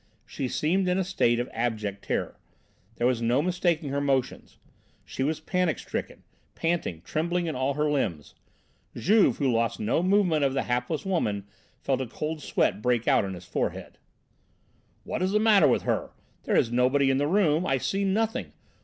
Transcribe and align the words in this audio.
She 0.25 0.47
seemed 0.47 0.87
in 0.89 0.97
a 0.97 1.03
state 1.03 1.39
of 1.39 1.47
abject 1.53 2.03
terror. 2.03 2.39
There 2.95 3.05
was 3.05 3.21
no 3.21 3.39
mistaking 3.43 3.89
her 3.91 4.01
motions. 4.01 4.57
She 5.05 5.21
was 5.21 5.39
panic 5.39 5.77
stricken, 5.77 6.23
panting, 6.55 7.03
trembling 7.03 7.45
in 7.45 7.53
all 7.55 7.75
her 7.75 7.87
limbs. 7.87 8.33
Juve, 8.95 9.37
who 9.37 9.51
lost 9.51 9.79
no 9.79 10.01
movement 10.01 10.43
of 10.43 10.55
the 10.55 10.63
hapless 10.63 11.05
woman, 11.05 11.45
felt 11.81 12.01
a 12.01 12.07
cold 12.07 12.41
sweat 12.41 12.81
break 12.81 13.07
out 13.07 13.23
on 13.23 13.35
his 13.35 13.45
forehead. 13.45 13.99
"What's 15.03 15.33
the 15.33 15.39
matter 15.39 15.67
with 15.67 15.83
her? 15.83 16.09
There 16.45 16.55
is 16.55 16.71
nobody 16.71 17.11
in 17.11 17.19
the 17.19 17.27
room, 17.27 17.67
I 17.67 17.77
see 17.77 18.03
nothing! 18.03 18.53